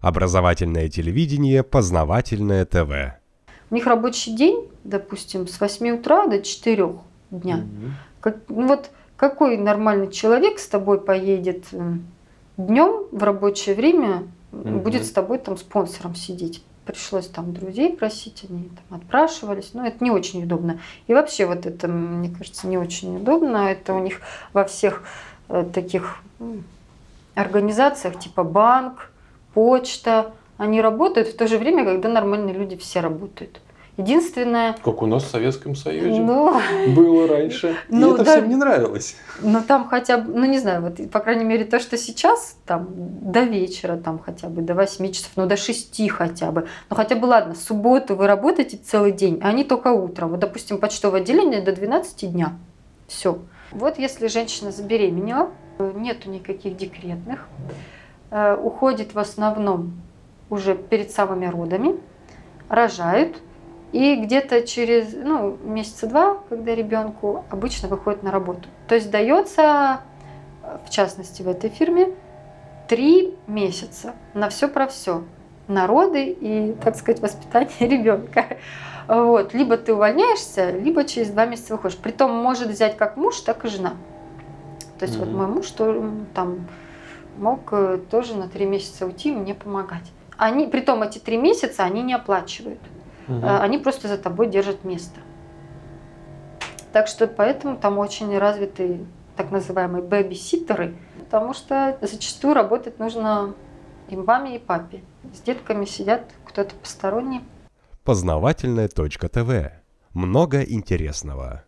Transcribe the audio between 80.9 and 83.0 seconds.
через два месяца выходишь. Притом может взять